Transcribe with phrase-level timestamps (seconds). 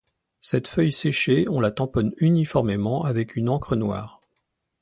[0.39, 4.19] Cette feuille séchée, on la tamponne uniformément avec une encre noire.